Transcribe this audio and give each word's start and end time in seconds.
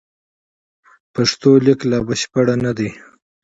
پښتو 1.13 1.49
لیک 1.65 1.81
لا 1.89 1.99
بشپړ 2.07 2.45
نه 2.65 2.71
دی. 2.77 2.89